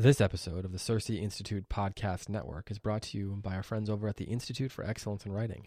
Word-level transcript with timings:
This 0.00 0.20
episode 0.20 0.64
of 0.64 0.70
the 0.70 0.78
Circe 0.78 1.10
Institute 1.10 1.68
Podcast 1.68 2.28
Network 2.28 2.70
is 2.70 2.78
brought 2.78 3.02
to 3.02 3.18
you 3.18 3.40
by 3.42 3.56
our 3.56 3.64
friends 3.64 3.90
over 3.90 4.06
at 4.06 4.16
the 4.16 4.26
Institute 4.26 4.70
for 4.70 4.84
Excellence 4.84 5.26
in 5.26 5.32
Writing. 5.32 5.66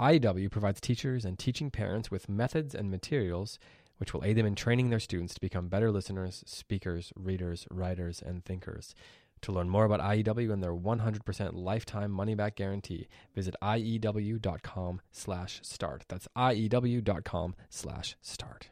IEW 0.00 0.50
provides 0.50 0.80
teachers 0.80 1.24
and 1.24 1.38
teaching 1.38 1.70
parents 1.70 2.10
with 2.10 2.28
methods 2.28 2.74
and 2.74 2.90
materials 2.90 3.60
which 3.98 4.12
will 4.12 4.24
aid 4.24 4.36
them 4.36 4.46
in 4.46 4.56
training 4.56 4.90
their 4.90 4.98
students 4.98 5.32
to 5.34 5.40
become 5.40 5.68
better 5.68 5.92
listeners, 5.92 6.42
speakers, 6.44 7.12
readers, 7.14 7.68
writers, 7.70 8.20
and 8.20 8.44
thinkers. 8.44 8.96
To 9.42 9.52
learn 9.52 9.68
more 9.68 9.84
about 9.84 10.00
IEW 10.00 10.52
and 10.52 10.60
their 10.60 10.74
100% 10.74 11.50
lifetime 11.54 12.10
money-back 12.10 12.56
guarantee, 12.56 13.06
visit 13.32 13.54
IEW.com 13.62 15.02
slash 15.12 15.60
start. 15.62 16.04
That's 16.08 16.26
IEW.com 16.36 17.54
slash 17.70 18.16
start. 18.20 18.70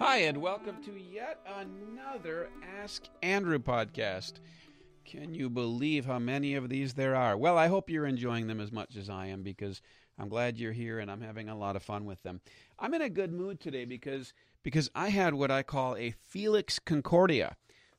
Hi, 0.00 0.18
and 0.18 0.38
welcome 0.38 0.82
to 0.82 0.92
yet 0.98 1.38
another 1.46 2.48
Ask 2.82 3.04
Andrew 3.22 3.60
podcast. 3.60 4.34
Can 5.04 5.32
you 5.32 5.48
believe 5.48 6.04
how 6.04 6.18
many 6.18 6.56
of 6.56 6.68
these 6.68 6.94
there 6.94 7.14
are? 7.14 7.36
Well, 7.36 7.56
I 7.56 7.68
hope 7.68 7.88
you're 7.88 8.04
enjoying 8.04 8.48
them 8.48 8.60
as 8.60 8.72
much 8.72 8.96
as 8.96 9.08
I 9.08 9.26
am 9.26 9.44
because 9.44 9.80
I'm 10.18 10.28
glad 10.28 10.58
you're 10.58 10.72
here 10.72 10.98
and 10.98 11.08
I'm 11.08 11.20
having 11.20 11.48
a 11.48 11.56
lot 11.56 11.76
of 11.76 11.82
fun 11.84 12.06
with 12.06 12.20
them. 12.24 12.40
I'm 12.76 12.92
in 12.94 13.02
a 13.02 13.08
good 13.08 13.32
mood 13.32 13.60
today 13.60 13.84
because 13.84 14.32
because 14.64 14.90
I 14.96 15.10
had 15.10 15.32
what 15.32 15.52
I 15.52 15.62
call 15.62 15.96
a 15.96 16.14
Felix 16.26 16.80
Concordia. 16.80 17.56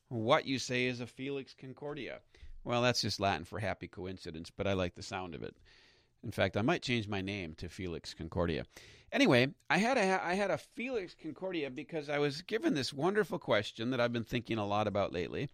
What 0.09 0.45
you 0.45 0.59
say 0.59 0.87
is 0.87 0.99
a 0.99 1.07
Felix 1.07 1.55
Concordia. 1.57 2.19
Well, 2.65 2.81
that's 2.81 3.01
just 3.01 3.21
Latin 3.21 3.45
for 3.45 3.59
happy 3.59 3.87
coincidence, 3.87 4.51
but 4.55 4.67
I 4.67 4.73
like 4.73 4.95
the 4.95 5.03
sound 5.03 5.33
of 5.33 5.43
it. 5.43 5.55
In 6.25 6.31
fact, 6.31 6.57
I 6.57 6.63
might 6.63 6.81
change 6.81 7.07
my 7.07 7.21
name 7.21 7.53
to 7.53 7.69
Felix 7.69 8.15
Concordia. 8.15 8.65
Anyway, 9.11 9.53
I 9.69 9.77
had 9.77 9.95
a 9.97 10.25
I 10.25 10.33
had 10.33 10.49
a 10.49 10.57
Felix 10.57 11.15
Concordia 11.21 11.69
because 11.69 12.09
I 12.09 12.17
was 12.17 12.41
given 12.41 12.73
this 12.73 12.91
wonderful 12.91 13.37
question 13.37 13.91
that 13.91 14.01
I've 14.01 14.11
been 14.11 14.23
thinking 14.23 14.57
a 14.57 14.65
lot 14.65 14.87
about 14.87 15.13
lately, 15.13 15.49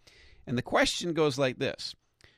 and 0.47 0.57
the 0.57 0.61
question 0.61 1.11
goes 1.11 1.37
like 1.37 1.59
this: 1.59 1.93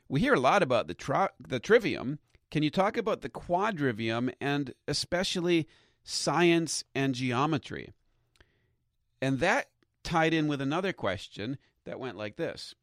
We 0.09 0.19
hear 0.19 0.33
a 0.33 0.39
lot 0.39 0.63
about 0.63 0.87
the 0.87 0.95
tri- 0.95 1.29
the 1.39 1.59
trivium. 1.59 2.17
Can 2.49 2.63
you 2.63 2.71
talk 2.71 2.97
about 2.97 3.21
the 3.21 3.29
quadrivium 3.29 4.33
and 4.41 4.73
especially 4.87 5.67
science 6.03 6.83
and 6.95 7.13
geometry? 7.13 7.93
And 9.21 9.39
that 9.39 9.69
tied 10.03 10.33
in 10.33 10.47
with 10.47 10.59
another 10.59 10.91
question 10.91 11.59
that 11.85 11.99
went 11.99 12.17
like 12.17 12.37
this: 12.37 12.73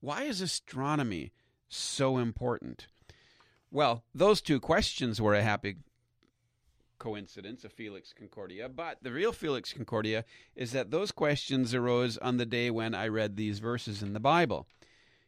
Why 0.00 0.24
is 0.24 0.40
astronomy 0.40 1.30
so 1.68 2.18
important? 2.18 2.88
Well, 3.70 4.04
those 4.14 4.40
two 4.40 4.58
questions 4.58 5.20
were 5.20 5.34
a 5.34 5.42
happy 5.42 5.76
coincidence, 6.98 7.64
a 7.64 7.68
Felix 7.68 8.12
Concordia, 8.12 8.68
but 8.68 8.98
the 9.02 9.12
real 9.12 9.32
Felix 9.32 9.72
Concordia 9.72 10.24
is 10.56 10.72
that 10.72 10.90
those 10.90 11.12
questions 11.12 11.72
arose 11.72 12.18
on 12.18 12.36
the 12.36 12.46
day 12.46 12.70
when 12.70 12.94
I 12.94 13.06
read 13.08 13.36
these 13.36 13.58
verses 13.58 14.02
in 14.02 14.12
the 14.12 14.20
Bible. 14.20 14.66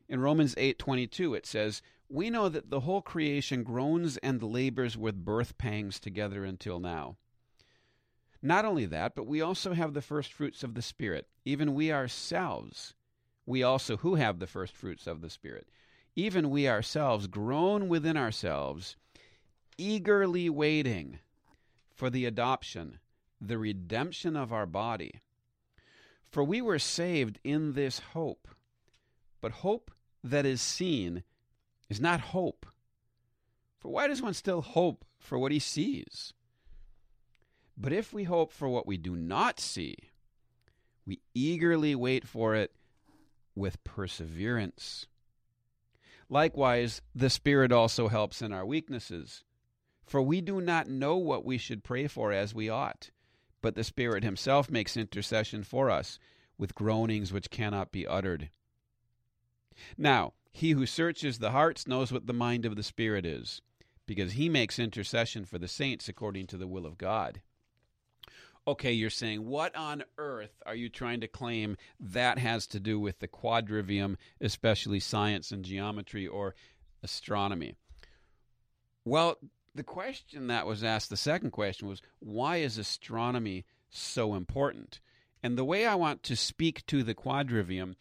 In 0.09 0.21
Romans 0.21 0.55
8:22 0.59 1.35
it 1.35 1.47
says, 1.47 1.83
"We 2.09 2.31
know 2.31 2.49
that 2.49 2.69
the 2.69 2.81
whole 2.81 3.01
creation 3.01 3.63
groans 3.63 4.17
and 4.19 4.43
labors 4.43 4.99
with 4.99 5.25
birth 5.25 5.57
pangs 5.57 6.01
together 6.01 6.45
until 6.45 6.81
now." 6.81 7.17
Not 8.43 8.65
only 8.65 8.87
that, 8.87 9.15
but 9.15 9.29
we 9.29 9.41
also 9.41 9.73
have 9.73 9.95
the 9.95 10.03
first 10.03 10.33
fruits 10.33 10.65
of 10.65 10.75
the 10.75 10.83
Spirit, 10.83 11.29
even 11.45 11.75
we 11.75 11.93
ourselves. 11.93 12.95
We 13.47 13.63
also 13.63 13.99
who 13.99 14.17
have 14.17 14.41
the 14.41 14.47
first 14.49 14.77
fruits 14.77 15.07
of 15.07 15.21
the 15.21 15.31
Spirit, 15.31 15.69
even 16.15 16.51
we 16.51 16.69
ourselves 16.69 17.27
groan 17.27 17.89
within 17.89 18.17
ourselves, 18.17 18.97
eagerly 19.79 20.51
waiting 20.51 21.19
for 21.95 22.11
the 22.11 22.27
adoption, 22.27 22.99
the 23.41 23.59
redemption 23.59 24.37
of 24.37 24.53
our 24.53 24.67
body. 24.67 25.21
For 26.31 26.45
we 26.45 26.63
were 26.63 26.79
saved 26.79 27.39
in 27.45 27.73
this 27.73 27.99
hope. 27.99 28.49
But 29.41 29.53
hope 29.53 29.91
that 30.23 30.47
is 30.47 30.63
seen 30.63 31.25
is 31.89 32.01
not 32.01 32.21
hope. 32.21 32.67
For 33.79 33.89
why 33.89 34.07
does 34.07 34.23
one 34.23 34.35
still 34.35 34.63
hope 34.63 35.05
for 35.19 35.39
what 35.39 35.53
he 35.53 35.59
sees? 35.59 36.33
But 37.77 37.93
if 37.93 38.13
we 38.13 38.25
hope 38.25 38.53
for 38.53 38.69
what 38.69 38.87
we 38.87 38.97
do 38.97 39.17
not 39.17 39.59
see, 39.59 39.97
we 41.05 41.21
eagerly 41.35 41.95
wait 41.95 42.27
for 42.27 42.55
it 42.55 42.73
with 43.55 43.83
perseverance. 43.83 45.07
Likewise, 46.33 47.03
the 47.15 47.29
Spirit 47.29 47.73
also 47.73 48.09
helps 48.09 48.41
in 48.41 48.53
our 48.53 48.65
weaknesses. 48.65 49.45
For 50.07 50.23
we 50.23 50.41
do 50.41 50.63
not 50.63 50.89
know 50.89 51.15
what 51.19 51.45
we 51.45 51.59
should 51.59 51.85
pray 51.85 52.07
for 52.07 52.33
as 52.33 52.55
we 52.55 52.71
ought, 52.71 53.11
but 53.61 53.75
the 53.75 53.85
Spirit 53.85 54.25
Himself 54.25 54.71
makes 54.71 54.97
intercession 54.97 55.63
for 55.63 55.91
us 55.91 56.19
with 56.57 56.75
groanings 56.75 57.35
which 57.35 57.51
cannot 57.51 57.93
be 57.93 58.07
uttered. 58.07 58.49
Now, 59.99 60.33
He 60.51 60.71
who 60.71 60.87
searches 60.87 61.39
the 61.39 61.51
hearts 61.51 61.87
knows 61.87 62.11
what 62.11 62.27
the 62.27 62.33
mind 62.33 62.65
of 62.65 62.77
the 62.77 62.83
Spirit 62.83 63.27
is, 63.27 63.61
because 64.07 64.33
He 64.33 64.49
makes 64.49 64.79
intercession 64.79 65.45
for 65.45 65.59
the 65.59 65.69
saints 65.69 66.09
according 66.09 66.47
to 66.47 66.57
the 66.57 66.67
will 66.67 66.87
of 66.87 66.97
God. 66.97 67.43
Okay, 68.67 68.93
you're 68.93 69.11
saying, 69.11 69.45
what 69.45 69.75
on 69.75 70.05
earth 70.19 70.63
are 70.65 70.75
you 70.75 70.89
trying 70.89 71.21
to 71.21 71.27
claim 71.27 71.77
that 71.99 72.39
has 72.39 72.67
to 72.69 72.79
do 72.79 73.01
with 73.01 73.19
the 73.19 73.27
quadrivium, 73.27 74.17
especially 74.41 75.01
science 75.01 75.51
and 75.51 75.65
geometry 75.65 76.29
or 76.29 76.55
astronomy? 77.03 77.75
Well, 79.05 79.39
the 79.75 79.83
question 79.83 80.47
that 80.47 80.67
was 80.67 80.85
asked, 80.85 81.11
the 81.11 81.17
second 81.17 81.51
question 81.51 81.89
was, 81.89 82.03
why 82.21 82.59
is 82.59 82.79
astronomy 82.79 83.65
so 83.91 84.35
important? 84.35 85.01
And 85.43 85.59
the 85.59 85.65
way 85.65 85.85
I 85.85 85.97
want 85.97 86.23
to 86.25 86.37
speak 86.37 86.87
to 86.87 87.03
the 87.03 87.17
quadrivium, 87.17 87.97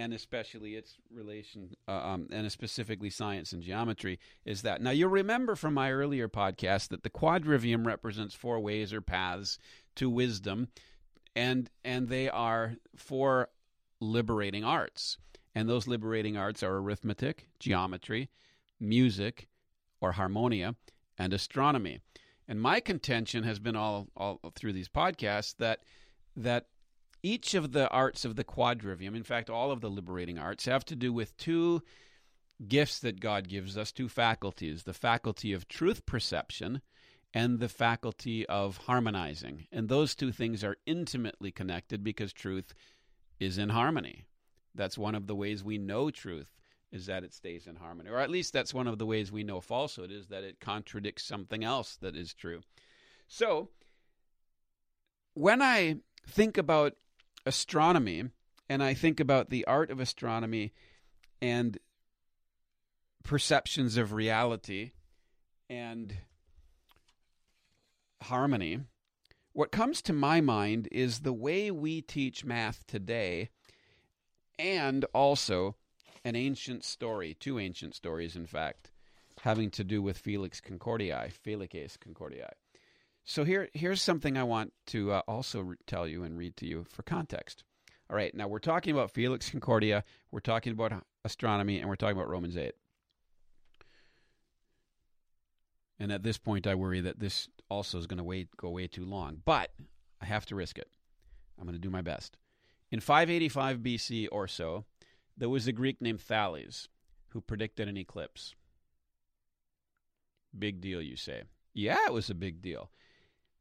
and 0.00 0.12
especially 0.14 0.74
its 0.74 0.96
relation, 1.14 1.76
uh, 1.86 1.92
um, 1.92 2.26
and 2.32 2.50
specifically 2.50 3.10
science 3.10 3.52
and 3.52 3.62
geometry, 3.62 4.18
is 4.44 4.62
that 4.62 4.80
now 4.80 4.90
you'll 4.90 5.10
remember 5.10 5.54
from 5.54 5.74
my 5.74 5.92
earlier 5.92 6.28
podcast 6.28 6.88
that 6.88 7.02
the 7.02 7.10
quadrivium 7.10 7.86
represents 7.86 8.34
four 8.34 8.58
ways 8.58 8.92
or 8.92 9.00
paths 9.00 9.58
to 9.96 10.10
wisdom, 10.10 10.68
and 11.36 11.70
and 11.84 12.08
they 12.08 12.28
are 12.28 12.74
four 12.96 13.50
liberating 14.00 14.64
arts, 14.64 15.18
and 15.54 15.68
those 15.68 15.86
liberating 15.86 16.36
arts 16.36 16.62
are 16.62 16.78
arithmetic, 16.78 17.46
geometry, 17.58 18.30
music, 18.80 19.46
or 20.00 20.12
harmonia, 20.12 20.74
and 21.18 21.32
astronomy. 21.32 22.00
And 22.48 22.60
my 22.60 22.80
contention 22.80 23.44
has 23.44 23.58
been 23.58 23.76
all 23.76 24.08
all 24.16 24.40
through 24.56 24.72
these 24.72 24.88
podcasts 24.88 25.54
that 25.58 25.80
that 26.36 26.66
each 27.22 27.54
of 27.54 27.72
the 27.72 27.88
arts 27.90 28.24
of 28.24 28.36
the 28.36 28.44
quadrivium, 28.44 29.14
in 29.14 29.22
fact, 29.22 29.50
all 29.50 29.70
of 29.70 29.80
the 29.80 29.90
liberating 29.90 30.38
arts, 30.38 30.64
have 30.66 30.84
to 30.86 30.96
do 30.96 31.12
with 31.12 31.36
two 31.36 31.82
gifts 32.66 32.98
that 33.00 33.20
God 33.20 33.48
gives 33.48 33.76
us, 33.78 33.92
two 33.92 34.08
faculties 34.08 34.82
the 34.82 34.92
faculty 34.92 35.52
of 35.52 35.68
truth 35.68 36.04
perception 36.06 36.82
and 37.32 37.60
the 37.60 37.68
faculty 37.68 38.44
of 38.46 38.76
harmonizing. 38.78 39.66
And 39.70 39.88
those 39.88 40.14
two 40.14 40.32
things 40.32 40.64
are 40.64 40.76
intimately 40.86 41.52
connected 41.52 42.02
because 42.02 42.32
truth 42.32 42.74
is 43.38 43.56
in 43.56 43.68
harmony. 43.68 44.24
That's 44.74 44.98
one 44.98 45.14
of 45.14 45.26
the 45.26 45.34
ways 45.34 45.64
we 45.64 45.78
know 45.78 46.10
truth 46.10 46.52
is 46.92 47.06
that 47.06 47.22
it 47.22 47.32
stays 47.32 47.66
in 47.66 47.76
harmony. 47.76 48.10
Or 48.10 48.18
at 48.18 48.30
least 48.30 48.52
that's 48.52 48.74
one 48.74 48.88
of 48.88 48.98
the 48.98 49.06
ways 49.06 49.30
we 49.30 49.44
know 49.44 49.60
falsehood 49.60 50.10
is 50.10 50.28
that 50.28 50.44
it 50.44 50.60
contradicts 50.60 51.24
something 51.24 51.62
else 51.62 51.96
that 52.00 52.16
is 52.16 52.34
true. 52.34 52.62
So, 53.28 53.68
when 55.34 55.62
I 55.62 55.98
think 56.26 56.58
about 56.58 56.94
astronomy 57.46 58.24
and 58.68 58.82
I 58.82 58.94
think 58.94 59.18
about 59.18 59.50
the 59.50 59.64
art 59.64 59.90
of 59.90 59.98
astronomy 59.98 60.72
and 61.42 61.78
perceptions 63.24 63.96
of 63.96 64.12
reality 64.12 64.92
and 65.68 66.16
harmony, 68.22 68.80
what 69.52 69.72
comes 69.72 70.02
to 70.02 70.12
my 70.12 70.40
mind 70.40 70.88
is 70.92 71.20
the 71.20 71.32
way 71.32 71.70
we 71.70 72.00
teach 72.00 72.44
math 72.44 72.86
today 72.86 73.50
and 74.58 75.04
also 75.12 75.76
an 76.24 76.36
ancient 76.36 76.84
story, 76.84 77.34
two 77.34 77.58
ancient 77.58 77.94
stories, 77.94 78.36
in 78.36 78.46
fact, 78.46 78.92
having 79.40 79.70
to 79.70 79.82
do 79.82 80.02
with 80.02 80.18
Felix 80.18 80.60
Concordiae, 80.60 81.32
Felices 81.32 81.96
Concordiae. 81.96 82.52
So 83.24 83.44
here, 83.44 83.68
here's 83.74 84.02
something 84.02 84.36
I 84.36 84.42
want 84.42 84.72
to 84.88 85.12
uh, 85.12 85.22
also 85.28 85.60
re- 85.60 85.76
tell 85.86 86.06
you 86.06 86.24
and 86.24 86.36
read 86.36 86.56
to 86.58 86.66
you 86.66 86.86
for 86.90 87.02
context. 87.02 87.64
All 88.08 88.16
right, 88.16 88.34
now 88.34 88.48
we're 88.48 88.58
talking 88.58 88.92
about 88.92 89.12
Felix 89.12 89.50
Concordia, 89.50 90.02
we're 90.32 90.40
talking 90.40 90.72
about 90.72 90.92
astronomy, 91.24 91.78
and 91.78 91.88
we're 91.88 91.96
talking 91.96 92.16
about 92.16 92.28
Romans 92.28 92.56
8. 92.56 92.72
And 96.00 96.10
at 96.10 96.22
this 96.22 96.38
point, 96.38 96.66
I 96.66 96.74
worry 96.74 97.00
that 97.02 97.20
this 97.20 97.48
also 97.68 97.98
is 97.98 98.06
going 98.06 98.24
to 98.24 98.48
go 98.56 98.70
way 98.70 98.86
too 98.86 99.04
long. 99.04 99.42
But 99.44 99.70
I 100.20 100.24
have 100.24 100.46
to 100.46 100.56
risk 100.56 100.78
it. 100.78 100.88
I'm 101.58 101.66
going 101.66 101.74
to 101.74 101.80
do 101.80 101.90
my 101.90 102.00
best. 102.00 102.38
In 102.90 103.00
585 103.00 103.78
BC 103.78 104.28
or 104.32 104.48
so, 104.48 104.86
there 105.36 105.48
was 105.48 105.66
a 105.66 105.72
Greek 105.72 106.00
named 106.00 106.20
Thales 106.20 106.88
who 107.28 107.40
predicted 107.40 107.86
an 107.86 107.96
eclipse. 107.96 108.54
Big 110.58 110.80
deal, 110.80 111.00
you 111.00 111.16
say. 111.16 111.42
Yeah, 111.74 111.98
it 112.06 112.12
was 112.12 112.30
a 112.30 112.34
big 112.34 112.60
deal. 112.60 112.90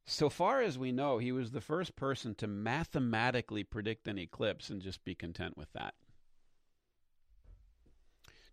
So 0.06 0.30
far 0.30 0.62
as 0.62 0.78
we 0.78 0.92
know, 0.92 1.18
he 1.20 1.32
was 1.32 1.52
the 1.52 1.62
first 1.62 1.96
person 1.96 2.34
to 2.36 2.48
mathematically 2.48 3.64
predict 3.64 4.08
an 4.08 4.18
eclipse 4.18 4.70
and 4.70 4.82
just 4.82 5.06
be 5.06 5.14
content 5.14 5.56
with 5.56 5.72
that. 5.74 5.94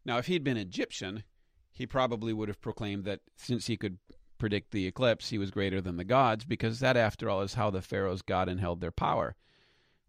Now, 0.05 0.19
if 0.19 0.27
he'd 0.27 0.45
been 0.45 0.57
Egyptian, 0.57 1.25
he 1.73 1.87
probably 1.87 2.33
would 2.33 2.49
have 2.49 2.61
proclaimed 2.61 3.05
that 3.05 3.21
since 3.37 3.67
he 3.67 3.77
could 3.77 3.99
predict 4.39 4.71
the 4.71 4.87
eclipse, 4.87 5.31
he 5.31 5.39
was 5.39 5.51
greater 5.51 5.81
than 5.81 5.97
the 5.97 6.05
gods, 6.05 6.45
because 6.45 6.81
that, 6.81 6.97
after 6.97 7.29
all, 7.29 7.43
is 7.43 7.55
how 7.55 7.71
the 7.71 7.83
pharaohs 7.83 8.23
got 8.23 8.49
and 8.49 8.61
held 8.61 8.81
their 8.81 8.93
power, 8.93 9.35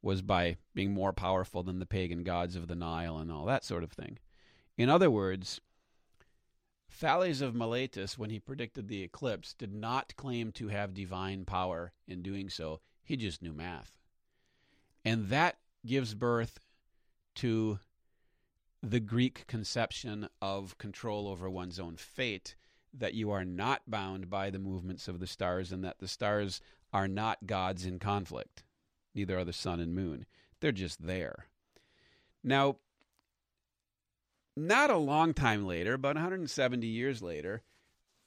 was 0.01 0.21
by 0.21 0.57
being 0.75 0.93
more 0.93 1.13
powerful 1.13 1.63
than 1.63 1.79
the 1.79 1.85
pagan 1.85 2.23
gods 2.23 2.55
of 2.55 2.67
the 2.67 2.75
Nile 2.75 3.17
and 3.17 3.31
all 3.31 3.45
that 3.45 3.63
sort 3.63 3.83
of 3.83 3.91
thing. 3.91 4.19
In 4.77 4.89
other 4.89 5.09
words, 5.09 5.61
Thales 6.97 7.41
of 7.41 7.53
Miletus, 7.53 8.17
when 8.17 8.31
he 8.31 8.39
predicted 8.39 8.87
the 8.87 9.03
eclipse, 9.03 9.53
did 9.53 9.71
not 9.71 10.15
claim 10.15 10.51
to 10.53 10.69
have 10.69 10.95
divine 10.95 11.45
power 11.45 11.91
in 12.07 12.23
doing 12.23 12.49
so. 12.49 12.79
He 13.03 13.15
just 13.15 13.43
knew 13.43 13.53
math. 13.53 13.99
And 15.05 15.29
that 15.29 15.59
gives 15.85 16.15
birth 16.15 16.59
to 17.35 17.77
the 18.81 18.99
Greek 18.99 19.45
conception 19.45 20.27
of 20.41 20.79
control 20.79 21.27
over 21.27 21.47
one's 21.47 21.79
own 21.79 21.97
fate, 21.97 22.55
that 22.91 23.13
you 23.13 23.29
are 23.29 23.45
not 23.45 23.83
bound 23.85 24.27
by 24.27 24.49
the 24.49 24.57
movements 24.57 25.07
of 25.07 25.19
the 25.19 25.27
stars 25.27 25.71
and 25.71 25.83
that 25.83 25.99
the 25.99 26.07
stars 26.07 26.61
are 26.91 27.07
not 27.07 27.45
gods 27.45 27.85
in 27.85 27.99
conflict. 27.99 28.63
Neither 29.13 29.37
are 29.37 29.45
the 29.45 29.53
sun 29.53 29.79
and 29.79 29.93
moon. 29.93 30.25
They're 30.61 30.71
just 30.71 31.05
there. 31.05 31.45
Now, 32.43 32.77
not 34.57 34.89
a 34.89 34.97
long 34.97 35.33
time 35.33 35.65
later, 35.65 35.97
but 35.97 36.15
170 36.15 36.87
years 36.87 37.21
later, 37.21 37.61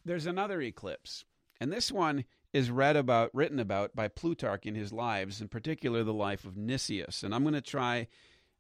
there's 0.04 0.26
another 0.26 0.60
eclipse. 0.60 1.24
And 1.60 1.72
this 1.72 1.90
one 1.90 2.24
is 2.52 2.70
read 2.70 2.96
about, 2.96 3.30
written 3.34 3.58
about 3.58 3.94
by 3.96 4.06
Plutarch 4.08 4.64
in 4.64 4.76
his 4.76 4.92
lives, 4.92 5.40
in 5.40 5.48
particular 5.48 6.04
the 6.04 6.14
life 6.14 6.44
of 6.44 6.56
Nicias. 6.56 7.24
And 7.24 7.34
I'm 7.34 7.42
going 7.42 7.54
to 7.54 7.60
try, 7.60 8.06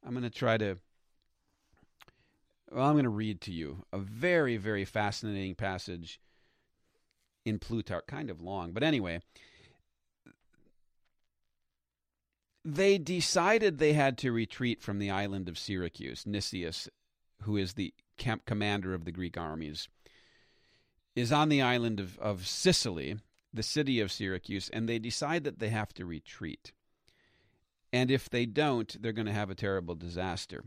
I'm 0.04 0.12
going 0.12 0.24
to 0.24 0.30
try 0.30 0.56
to, 0.58 0.78
well, 2.72 2.86
I'm 2.86 2.94
going 2.94 3.04
to 3.04 3.08
read 3.08 3.40
to 3.42 3.52
you 3.52 3.84
a 3.92 3.98
very, 3.98 4.56
very 4.56 4.84
fascinating 4.84 5.54
passage 5.54 6.20
in 7.44 7.60
Plutarch, 7.60 8.06
kind 8.06 8.30
of 8.30 8.42
long, 8.42 8.72
but 8.72 8.82
anyway. 8.82 9.20
They 12.62 12.98
decided 12.98 13.78
they 13.78 13.94
had 13.94 14.18
to 14.18 14.32
retreat 14.32 14.82
from 14.82 14.98
the 14.98 15.10
island 15.10 15.48
of 15.48 15.58
Syracuse. 15.58 16.26
Nicias 16.26 16.88
who 17.42 17.56
is 17.56 17.72
the 17.72 17.94
camp 18.16 18.44
commander 18.44 18.94
of 18.94 19.04
the 19.04 19.12
Greek 19.12 19.36
armies, 19.36 19.88
is 21.16 21.32
on 21.32 21.48
the 21.48 21.62
island 21.62 22.00
of, 22.00 22.18
of 22.18 22.46
Sicily, 22.46 23.16
the 23.52 23.62
city 23.62 24.00
of 24.00 24.12
Syracuse, 24.12 24.68
and 24.70 24.88
they 24.88 24.98
decide 24.98 25.44
that 25.44 25.58
they 25.58 25.70
have 25.70 25.92
to 25.94 26.04
retreat. 26.04 26.72
And 27.92 28.10
if 28.10 28.30
they 28.30 28.46
don't, 28.46 29.00
they're 29.02 29.12
going 29.12 29.26
to 29.26 29.32
have 29.32 29.50
a 29.50 29.54
terrible 29.54 29.96
disaster. 29.96 30.64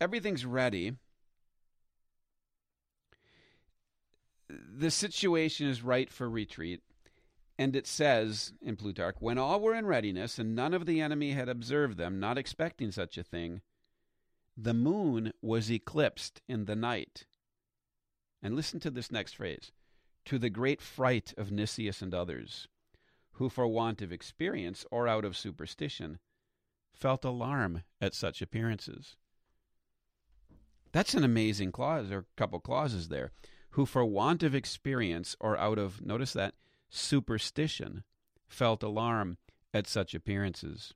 Everything's 0.00 0.46
ready. 0.46 0.94
The 4.48 4.90
situation 4.90 5.68
is 5.68 5.82
right 5.82 6.10
for 6.10 6.28
retreat. 6.28 6.80
And 7.58 7.76
it 7.76 7.86
says 7.86 8.52
in 8.62 8.76
Plutarch, 8.76 9.16
when 9.20 9.38
all 9.38 9.60
were 9.60 9.74
in 9.74 9.86
readiness 9.86 10.38
and 10.38 10.54
none 10.54 10.74
of 10.74 10.86
the 10.86 11.00
enemy 11.00 11.32
had 11.32 11.48
observed 11.48 11.98
them, 11.98 12.18
not 12.18 12.38
expecting 12.38 12.90
such 12.90 13.18
a 13.18 13.22
thing, 13.22 13.60
the 14.56 14.74
moon 14.74 15.32
was 15.40 15.70
eclipsed 15.70 16.40
in 16.48 16.66
the 16.66 16.76
night. 16.76 17.26
And 18.42 18.54
listen 18.54 18.80
to 18.80 18.90
this 18.90 19.10
next 19.10 19.36
phrase 19.36 19.72
to 20.24 20.38
the 20.38 20.50
great 20.50 20.80
fright 20.80 21.34
of 21.36 21.50
Nicias 21.50 22.00
and 22.00 22.14
others, 22.14 22.68
who, 23.32 23.48
for 23.48 23.66
want 23.66 24.02
of 24.02 24.12
experience 24.12 24.84
or 24.90 25.08
out 25.08 25.24
of 25.24 25.36
superstition, 25.36 26.18
felt 26.94 27.24
alarm 27.24 27.82
at 28.00 28.14
such 28.14 28.40
appearances. 28.40 29.16
That's 30.92 31.14
an 31.14 31.24
amazing 31.24 31.72
clause, 31.72 32.10
or 32.10 32.18
a 32.18 32.24
couple 32.36 32.60
clauses 32.60 33.08
there. 33.08 33.32
Who, 33.70 33.86
for 33.86 34.04
want 34.04 34.42
of 34.42 34.54
experience 34.54 35.34
or 35.40 35.56
out 35.56 35.78
of, 35.78 36.04
notice 36.04 36.34
that, 36.34 36.54
superstition, 36.90 38.04
felt 38.46 38.82
alarm 38.82 39.38
at 39.72 39.86
such 39.86 40.14
appearances. 40.14 40.92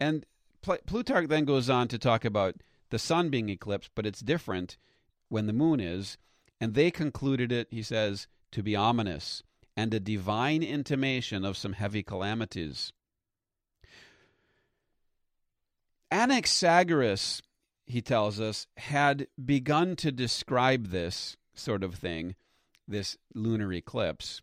And 0.00 0.26
Plutarch 0.62 1.28
then 1.28 1.44
goes 1.44 1.68
on 1.68 1.88
to 1.88 1.98
talk 1.98 2.24
about 2.24 2.56
the 2.90 2.98
sun 2.98 3.30
being 3.30 3.48
eclipsed, 3.48 3.90
but 3.94 4.06
it's 4.06 4.20
different 4.20 4.76
when 5.28 5.46
the 5.46 5.52
moon 5.52 5.80
is. 5.80 6.18
And 6.60 6.74
they 6.74 6.90
concluded 6.90 7.50
it, 7.50 7.68
he 7.70 7.82
says, 7.82 8.28
to 8.52 8.62
be 8.62 8.76
ominous 8.76 9.42
and 9.76 9.92
a 9.92 10.00
divine 10.00 10.62
intimation 10.62 11.44
of 11.44 11.56
some 11.56 11.72
heavy 11.72 12.02
calamities. 12.02 12.92
Anaxagoras, 16.10 17.40
he 17.86 18.02
tells 18.02 18.38
us, 18.38 18.66
had 18.76 19.26
begun 19.42 19.96
to 19.96 20.12
describe 20.12 20.88
this 20.88 21.36
sort 21.54 21.82
of 21.82 21.94
thing, 21.94 22.34
this 22.86 23.16
lunar 23.34 23.72
eclipse, 23.72 24.42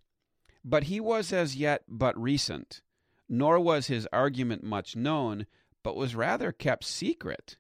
but 0.66 0.86
he 0.86 1.00
was 1.00 1.32
as 1.32 1.56
yet 1.56 1.84
but 1.88 2.20
recent, 2.20 2.82
nor 3.28 3.60
was 3.60 3.88
his 3.88 4.08
argument 4.12 4.64
much 4.64 4.96
known, 4.96 5.46
but 5.90 5.96
was 5.96 6.14
rather 6.14 6.52
kept 6.52 6.84
secret, 6.84 7.58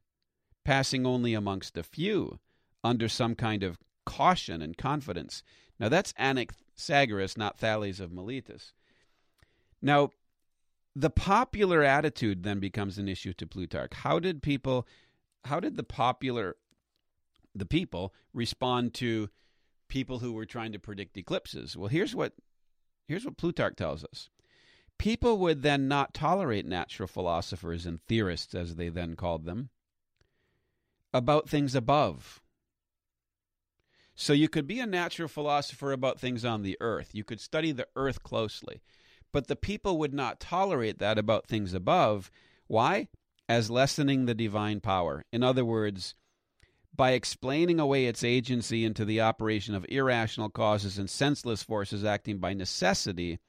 passing 0.63 1.03
only 1.03 1.33
amongst 1.33 1.75
a 1.75 1.81
few, 1.81 2.37
under 2.83 3.09
some 3.09 3.33
kind 3.33 3.63
of 3.63 3.79
caution 4.05 4.61
and 4.61 4.77
confidence. 4.77 5.41
Now 5.79 5.89
that's 5.89 6.13
Anaxagoras, 6.13 7.39
not 7.39 7.57
Thales 7.57 7.99
of 7.99 8.11
Miletus. 8.11 8.73
Now, 9.81 10.11
the 10.95 11.09
popular 11.09 11.81
attitude 11.81 12.43
then 12.43 12.59
becomes 12.59 12.99
an 12.99 13.07
issue 13.07 13.33
to 13.33 13.47
Plutarch. 13.47 13.95
How 13.95 14.19
did 14.19 14.43
people, 14.43 14.85
how 15.45 15.59
did 15.59 15.75
the 15.75 15.81
popular, 15.81 16.55
the 17.55 17.65
people 17.65 18.13
respond 18.31 18.93
to 18.95 19.31
people 19.87 20.19
who 20.19 20.33
were 20.33 20.45
trying 20.45 20.73
to 20.73 20.79
predict 20.79 21.17
eclipses? 21.17 21.75
Well, 21.75 21.89
here's 21.89 22.13
what, 22.15 22.33
here's 23.07 23.25
what 23.25 23.37
Plutarch 23.37 23.75
tells 23.75 24.03
us. 24.03 24.29
People 24.99 25.37
would 25.39 25.63
then 25.63 25.87
not 25.87 26.13
tolerate 26.13 26.65
natural 26.65 27.07
philosophers 27.07 27.85
and 27.85 28.01
theorists, 28.07 28.53
as 28.53 28.75
they 28.75 28.89
then 28.89 29.15
called 29.15 29.45
them, 29.45 29.69
about 31.13 31.49
things 31.49 31.73
above. 31.73 32.41
So 34.13 34.33
you 34.33 34.49
could 34.49 34.67
be 34.67 34.81
a 34.81 34.85
natural 34.85 35.29
philosopher 35.29 35.93
about 35.93 36.19
things 36.19 36.43
on 36.43 36.61
the 36.61 36.77
earth. 36.81 37.11
You 37.13 37.23
could 37.23 37.39
study 37.39 37.71
the 37.71 37.87
earth 37.95 38.21
closely. 38.21 38.81
But 39.31 39.47
the 39.47 39.55
people 39.55 39.97
would 39.99 40.13
not 40.13 40.41
tolerate 40.41 40.99
that 40.99 41.17
about 41.17 41.47
things 41.47 41.73
above. 41.73 42.29
Why? 42.67 43.07
As 43.47 43.71
lessening 43.71 44.25
the 44.25 44.35
divine 44.35 44.81
power. 44.81 45.23
In 45.31 45.41
other 45.41 45.63
words, 45.63 46.15
by 46.93 47.11
explaining 47.11 47.79
away 47.79 48.07
its 48.07 48.25
agency 48.25 48.83
into 48.83 49.05
the 49.05 49.21
operation 49.21 49.73
of 49.73 49.85
irrational 49.87 50.49
causes 50.49 50.97
and 50.97 51.09
senseless 51.09 51.63
forces 51.63 52.03
acting 52.03 52.39
by 52.39 52.53
necessity 52.53 53.39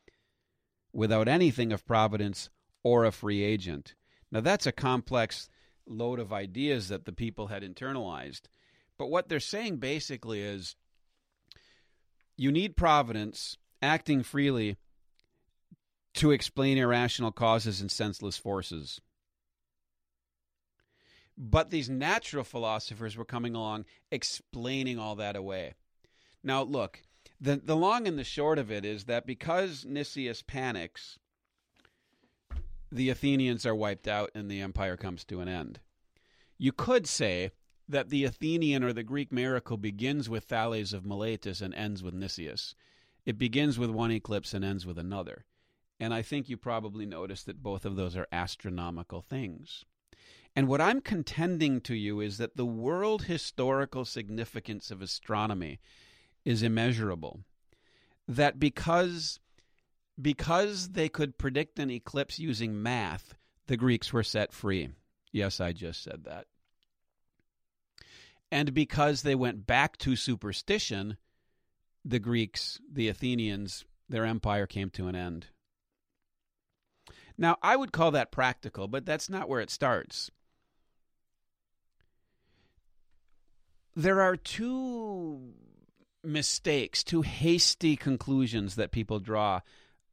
without 0.93 1.29
anything 1.29 1.73
of 1.73 1.87
providence 1.87 2.51
or 2.83 3.05
a 3.05 3.13
free 3.13 3.43
agent. 3.43 3.95
Now, 4.33 4.41
that's 4.41 4.67
a 4.67 4.73
complex 4.73 5.49
load 5.87 6.19
of 6.19 6.33
ideas 6.33 6.89
that 6.89 7.05
the 7.05 7.13
people 7.13 7.49
had 7.49 7.63
internalized. 7.63 8.43
But 8.99 9.11
what 9.11 9.29
they're 9.29 9.41
saying 9.41 9.79
basically 9.79 10.41
is 10.41 10.77
you 12.37 12.53
need 12.53 12.77
providence 12.77 13.57
acting 13.83 14.23
freely 14.23 14.77
to 16.15 16.31
explain 16.31 16.79
irrational 16.79 17.33
causes 17.33 17.81
and 17.81 17.91
senseless 17.91 18.37
forces. 18.37 19.01
But 21.37 21.71
these 21.71 21.89
natural 21.89 22.45
philosophers 22.45 23.17
were 23.17 23.25
coming 23.25 23.55
along 23.55 23.87
explaining 24.11 24.99
all 24.99 25.17
that 25.17 25.37
away. 25.37 25.75
Now, 26.43 26.63
look, 26.63 27.03
the, 27.41 27.57
the 27.57 27.77
long 27.77 28.07
and 28.07 28.19
the 28.19 28.25
short 28.25 28.59
of 28.59 28.71
it 28.71 28.85
is 28.85 29.05
that 29.05 29.27
because 29.27 29.85
Nicias 29.85 30.43
panics, 30.43 31.19
the 32.93 33.09
Athenians 33.09 33.65
are 33.65 33.75
wiped 33.75 34.07
out 34.07 34.31
and 34.35 34.51
the 34.51 34.61
empire 34.61 34.97
comes 34.97 35.25
to 35.25 35.41
an 35.41 35.49
end. 35.49 35.81
You 36.59 36.73
could 36.73 37.07
say 37.07 37.53
that 37.89 38.11
the 38.11 38.25
Athenian 38.25 38.85
or 38.85 38.93
the 38.93 39.03
Greek 39.03 39.33
miracle 39.33 39.77
begins 39.77 40.29
with 40.29 40.45
Thales 40.45 40.93
of 40.93 41.07
Miletus 41.07 41.61
and 41.61 41.75
ends 41.75 42.03
with 42.03 42.15
Nicias. 42.15 42.75
It 43.25 43.39
begins 43.39 43.79
with 43.79 43.91
one 43.91 44.13
eclipse 44.13 44.55
and 44.55 44.65
ends 44.65 44.85
with 44.85 44.99
another. 44.99 45.47
And 45.99 46.15
I 46.15 46.23
think 46.23 46.49
you 46.49 46.57
probably 46.57 47.07
noticed 47.07 47.47
that 47.47 47.63
both 47.63 47.85
of 47.85 47.97
those 47.97 48.17
are 48.17 48.27
astronomical 48.33 49.23
things. 49.23 49.85
And 50.57 50.67
what 50.67 50.81
I'm 50.81 51.01
contending 51.01 51.81
to 51.83 51.95
you 51.95 52.21
is 52.21 52.39
that 52.39 52.57
the 52.57 52.67
world 52.67 53.25
historical 53.25 54.05
significance 54.05 54.91
of 54.91 55.01
astronomy 55.01 55.79
is 56.45 56.63
immeasurable. 56.63 57.41
That 58.29 58.59
because 58.59 59.41
because 60.21 60.91
they 60.91 61.09
could 61.09 61.39
predict 61.39 61.79
an 61.79 61.91
eclipse 61.91 62.39
using 62.39 62.83
math, 62.83 63.35
the 63.67 63.77
Greeks 63.77 64.13
were 64.13 64.23
set 64.23 64.53
free. 64.53 64.91
Yes, 65.33 65.61
I 65.61 65.73
just 65.73 66.03
said 66.03 66.25
that. 66.25 66.47
And 68.53 68.75
because 68.75 69.23
they 69.23 69.35
went 69.35 69.67
back 69.67 69.97
to 69.99 70.17
superstition, 70.17 71.17
the 72.05 72.19
Greeks, 72.19 72.81
the 72.91 73.09
Athenians, 73.09 73.85
their 74.09 74.25
empire 74.25 74.67
came 74.67 74.91
to 74.91 75.07
an 75.07 75.15
end. 75.15 75.47
Now, 77.39 77.57
I 77.63 77.77
would 77.77 77.93
call 77.93 78.11
that 78.11 78.33
practical, 78.33 78.89
but 78.89 79.07
that's 79.07 79.31
not 79.31 79.49
where 79.49 79.61
it 79.61 79.71
starts. 79.71 80.31
There 83.97 84.21
are 84.21 84.37
two 84.37 85.55
mistakes, 86.23 87.03
two 87.03 87.23
hasty 87.23 87.97
conclusions 87.97 88.75
that 88.77 88.93
people 88.93 89.19
draw 89.19 89.61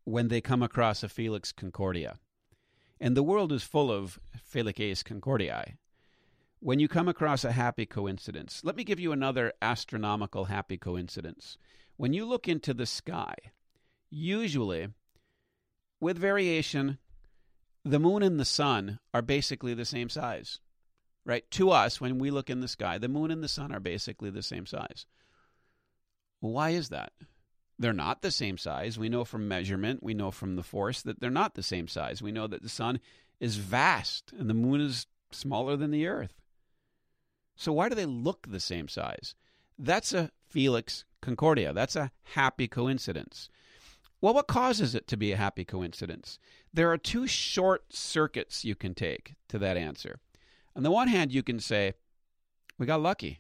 when 0.04 0.30
they 0.30 0.42
come 0.42 0.64
across 0.64 1.04
a 1.04 1.10
Felix 1.10 1.52
Concordia. 1.52 2.18
And 3.00 3.16
the 3.16 3.24
world 3.24 3.52
is 3.52 3.64
full 3.64 3.92
of 3.92 4.20
Felices 4.44 5.04
Concordiae. 5.04 5.76
When 6.60 6.80
you 6.80 6.88
come 6.88 7.08
across 7.08 7.44
a 7.44 7.52
happy 7.52 7.86
coincidence, 7.86 8.62
let 8.64 8.76
me 8.76 8.84
give 8.84 9.00
you 9.00 9.12
another 9.12 9.54
astronomical 9.62 10.46
happy 10.46 10.78
coincidence. 10.78 11.58
When 11.98 12.14
you 12.14 12.26
look 12.26 12.48
into 12.48 12.74
the 12.74 12.88
sky, 12.88 13.36
usually, 14.10 14.88
with 16.00 16.18
variation, 16.18 16.98
the 17.84 18.00
moon 18.00 18.24
and 18.24 18.40
the 18.40 18.46
sun 18.46 19.00
are 19.14 19.22
basically 19.22 19.74
the 19.74 19.86
same 19.86 20.10
size. 20.10 20.60
Right? 21.26 21.50
To 21.52 21.72
us, 21.72 22.00
when 22.00 22.20
we 22.20 22.32
look 22.32 22.50
in 22.50 22.62
the 22.62 22.68
sky, 22.68 22.98
the 22.98 23.10
moon 23.10 23.32
and 23.32 23.44
the 23.44 23.50
sun 23.50 23.74
are 23.74 23.82
basically 23.82 24.30
the 24.30 24.42
same 24.42 24.66
size. 24.66 25.06
Well, 26.42 26.54
why 26.54 26.72
is 26.72 26.90
that? 26.90 27.14
They're 27.80 27.94
not 27.94 28.22
the 28.22 28.32
same 28.32 28.58
size. 28.58 28.98
We 28.98 29.10
know 29.10 29.24
from 29.24 29.48
measurement, 29.48 30.02
we 30.02 30.14
know 30.14 30.32
from 30.32 30.56
the 30.56 30.64
force 30.64 31.02
that 31.04 31.20
they're 31.20 31.30
not 31.30 31.56
the 31.56 31.64
same 31.64 31.88
size. 31.88 32.22
We 32.22 32.32
know 32.32 32.48
that 32.48 32.64
the 32.64 32.70
sun 32.70 33.00
is 33.40 33.58
vast 33.58 34.34
and 34.38 34.50
the 34.50 34.56
moon 34.56 34.82
is 34.82 35.06
smaller 35.32 35.76
than 35.76 35.92
the 35.92 36.08
earth. 36.08 36.34
So 37.56 37.74
why 37.74 37.90
do 37.90 37.96
they 37.96 38.06
look 38.06 38.48
the 38.48 38.60
same 38.60 38.88
size? 38.88 39.36
That's 39.78 40.14
a 40.14 40.32
Felix 40.50 41.06
Concordia. 41.22 41.74
That's 41.74 41.96
a 41.96 42.12
happy 42.24 42.68
coincidence. 42.68 43.50
Well, 44.22 44.34
what 44.34 44.48
causes 44.48 44.96
it 44.96 45.08
to 45.10 45.18
be 45.18 45.32
a 45.32 45.38
happy 45.38 45.64
coincidence? 45.64 46.40
There 46.74 46.92
are 46.92 46.98
two 46.98 47.28
short 47.28 47.94
circuits 47.94 48.66
you 48.66 48.74
can 48.74 48.96
take 48.96 49.36
to 49.50 49.60
that 49.60 49.78
answer. 49.78 50.20
On 50.76 50.84
the 50.84 50.92
one 50.92 51.08
hand, 51.08 51.32
you 51.32 51.44
can 51.44 51.60
say, 51.60 51.94
we 52.80 52.86
got 52.86 53.02
lucky. 53.02 53.40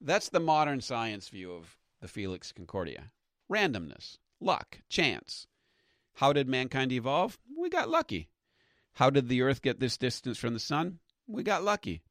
That's 0.00 0.28
the 0.28 0.40
modern 0.40 0.80
science 0.80 1.28
view 1.28 1.52
of 1.52 1.78
the 2.00 2.08
Felix 2.08 2.52
Concordia. 2.52 3.10
Randomness, 3.50 4.18
luck, 4.40 4.80
chance. 4.88 5.46
How 6.14 6.32
did 6.32 6.48
mankind 6.48 6.92
evolve? 6.92 7.38
We 7.58 7.68
got 7.68 7.88
lucky. 7.88 8.28
How 8.94 9.10
did 9.10 9.28
the 9.28 9.42
Earth 9.42 9.62
get 9.62 9.80
this 9.80 9.96
distance 9.96 10.38
from 10.38 10.54
the 10.54 10.60
sun? 10.60 10.98
We 11.26 11.42
got 11.42 11.64
lucky. 11.64 12.02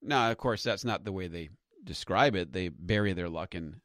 Now, 0.00 0.30
of 0.30 0.38
course, 0.38 0.62
that's 0.62 0.84
not 0.84 1.04
the 1.04 1.12
way 1.12 1.28
they 1.28 1.50
describe 1.84 2.34
it. 2.34 2.52
They 2.52 2.68
bury 2.68 3.12
their 3.12 3.28
luck 3.28 3.54
in 3.54 3.80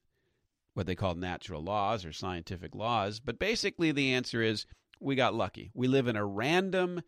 what 0.73 0.85
they 0.85 0.95
call 0.95 1.15
natural 1.15 1.63
laws 1.63 2.05
or 2.05 2.13
scientific 2.13 2.75
laws. 2.75 3.19
But 3.19 3.39
basically, 3.39 3.91
the 3.91 4.13
answer 4.13 4.41
is 4.41 4.65
we 4.99 5.15
got 5.15 5.33
lucky. 5.33 5.71
We 5.73 5.87
live 5.87 6.07
in 6.07 6.15
a 6.15 6.25
random, 6.25 7.01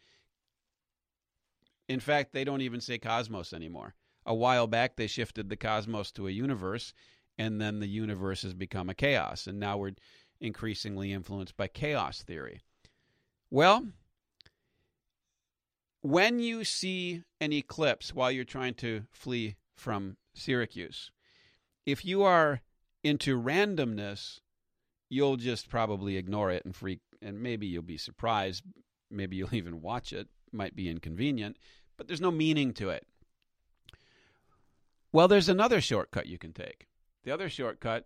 in 1.88 2.00
fact, 2.00 2.34
they 2.34 2.44
don't 2.44 2.62
even 2.62 2.82
say 2.82 2.98
cosmos 2.98 3.54
anymore. 3.54 3.94
A 4.26 4.34
while 4.34 4.68
back, 4.68 4.96
they 4.96 5.08
shifted 5.08 5.50
the 5.50 5.56
cosmos 5.56 6.12
to 6.14 6.28
a 6.28 6.32
universe, 6.32 6.94
and 7.38 7.62
then 7.62 7.80
the 7.80 7.88
universe 7.88 8.42
has 8.42 8.54
become 8.54 8.90
a 8.90 8.96
chaos. 8.96 9.48
And 9.48 9.60
now 9.60 9.78
we're 9.78 9.94
increasingly 10.40 11.12
influenced 11.12 11.56
by 11.58 11.68
chaos 11.68 12.24
theory. 12.24 12.62
Well, 13.52 13.88
when 16.02 16.40
you 16.40 16.64
see 16.64 17.24
an 17.40 17.52
eclipse 17.54 18.14
while 18.14 18.32
you're 18.32 18.44
trying 18.44 18.76
to 18.76 19.06
flee 19.12 19.56
from 19.76 20.18
Syracuse, 20.34 21.12
if 21.86 22.04
you 22.04 22.24
are 22.24 22.62
into 23.04 23.40
randomness, 23.40 24.40
you'll 25.10 25.38
just 25.38 25.70
probably 25.70 26.18
ignore 26.18 26.52
it 26.52 26.66
and 26.66 26.76
freak, 26.76 27.00
and 27.22 27.42
maybe 27.42 27.68
you'll 27.68 27.84
be 27.84 27.98
surprised. 27.98 28.64
Maybe 29.12 29.36
you'll 29.36 29.54
even 29.56 29.82
watch 29.82 30.14
it. 30.14 30.28
Might 30.52 30.76
be 30.76 30.90
inconvenient, 30.90 31.58
but 31.98 32.08
there's 32.08 32.22
no 32.22 32.32
meaning 32.32 32.74
to 32.76 32.90
it. 32.90 33.06
Well, 35.16 35.30
there's 35.30 35.48
another 35.48 35.80
shortcut 35.80 36.26
you 36.26 36.38
can 36.38 36.52
take. 36.52 36.88
The 37.24 37.32
other 37.32 37.48
shortcut, 37.48 38.06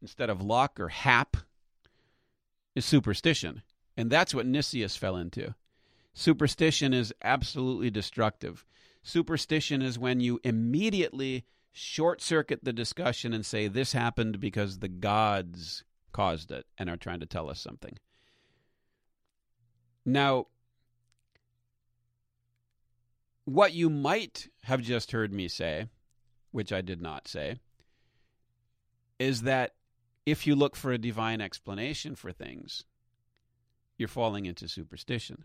instead 0.00 0.30
of 0.30 0.40
luck 0.40 0.80
or 0.80 0.88
hap, 0.88 1.36
is 2.74 2.86
superstition. 2.86 3.60
And 3.98 4.08
that's 4.08 4.34
what 4.34 4.46
Nicias 4.46 4.96
fell 4.96 5.16
into. 5.16 5.54
Superstition 6.14 6.94
is 6.94 7.12
absolutely 7.20 7.90
destructive. 7.90 8.64
Superstition 9.02 9.82
is 9.82 9.98
when 9.98 10.20
you 10.20 10.40
immediately 10.42 11.44
short 11.70 12.22
circuit 12.22 12.60
the 12.62 12.72
discussion 12.72 13.34
and 13.34 13.44
say, 13.44 13.68
this 13.68 13.92
happened 13.92 14.40
because 14.40 14.78
the 14.78 14.88
gods 14.88 15.84
caused 16.12 16.50
it 16.50 16.64
and 16.78 16.88
are 16.88 16.96
trying 16.96 17.20
to 17.20 17.26
tell 17.26 17.50
us 17.50 17.60
something. 17.60 17.98
Now, 20.06 20.46
what 23.44 23.74
you 23.74 23.90
might 23.90 24.48
have 24.62 24.80
just 24.80 25.12
heard 25.12 25.30
me 25.30 25.46
say, 25.46 25.88
which 26.58 26.72
I 26.72 26.80
did 26.80 27.00
not 27.00 27.28
say, 27.28 27.60
is 29.20 29.42
that 29.42 29.76
if 30.26 30.44
you 30.44 30.56
look 30.56 30.74
for 30.74 30.90
a 30.90 30.98
divine 30.98 31.40
explanation 31.40 32.16
for 32.16 32.32
things, 32.32 32.82
you're 33.96 34.08
falling 34.08 34.44
into 34.44 34.66
superstition. 34.66 35.44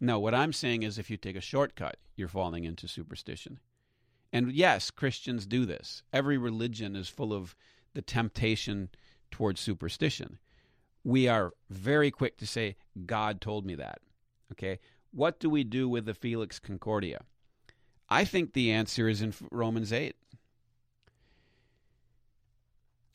No, 0.00 0.18
what 0.18 0.34
I'm 0.34 0.52
saying 0.52 0.82
is 0.82 0.98
if 0.98 1.08
you 1.08 1.16
take 1.16 1.36
a 1.36 1.40
shortcut, 1.40 1.98
you're 2.16 2.26
falling 2.26 2.64
into 2.64 2.88
superstition. 2.88 3.60
And 4.32 4.50
yes, 4.50 4.90
Christians 4.90 5.46
do 5.46 5.64
this. 5.66 6.02
Every 6.12 6.36
religion 6.36 6.96
is 6.96 7.08
full 7.08 7.32
of 7.32 7.54
the 7.94 8.02
temptation 8.02 8.88
towards 9.30 9.60
superstition. 9.60 10.40
We 11.04 11.28
are 11.28 11.52
very 11.70 12.10
quick 12.10 12.38
to 12.38 12.46
say, 12.48 12.74
God 13.06 13.40
told 13.40 13.64
me 13.64 13.76
that. 13.76 14.00
Okay? 14.50 14.80
What 15.12 15.38
do 15.38 15.48
we 15.48 15.62
do 15.62 15.88
with 15.88 16.06
the 16.06 16.12
Felix 16.12 16.58
Concordia? 16.58 17.20
I 18.14 18.24
think 18.24 18.52
the 18.52 18.70
answer 18.70 19.08
is 19.08 19.22
in 19.22 19.34
Romans 19.50 19.92
8. 19.92 20.14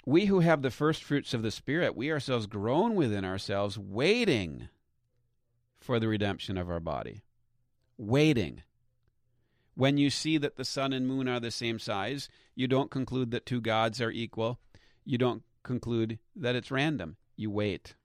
We 0.06 0.26
who 0.26 0.42
have 0.42 0.62
the 0.62 0.70
first 0.70 1.06
fruits 1.06 1.34
of 1.34 1.42
the 1.42 1.52
Spirit, 1.52 1.96
we 1.96 2.12
ourselves 2.12 2.48
groan 2.48 2.96
within 2.96 3.24
ourselves, 3.24 3.80
waiting 3.80 4.68
for 5.80 6.02
the 6.02 6.10
redemption 6.10 6.58
of 6.58 6.70
our 6.70 6.82
body. 6.82 7.22
Waiting. 7.98 8.64
When 9.74 9.98
you 9.98 10.10
see 10.10 10.38
that 10.38 10.58
the 10.58 10.66
sun 10.66 10.92
and 10.92 11.08
moon 11.08 11.30
are 11.30 11.40
the 11.40 11.50
same 11.50 11.80
size, 11.80 12.28
you 12.54 12.68
don't 12.68 12.92
conclude 12.92 13.32
that 13.32 13.46
two 13.46 13.62
gods 13.62 14.02
are 14.02 14.12
equal. 14.12 14.60
You 15.06 15.18
don't 15.18 15.44
conclude 15.64 16.20
that 16.36 16.56
it's 16.56 16.72
random. 16.72 17.16
You 17.38 17.52
wait. 17.52 17.96